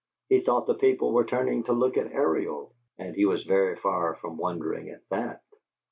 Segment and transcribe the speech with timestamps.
[0.29, 4.15] He thought the people were turning to look at Ariel, and he was very far
[4.15, 5.43] from wondering at that.